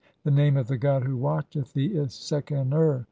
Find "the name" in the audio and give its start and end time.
0.23-0.57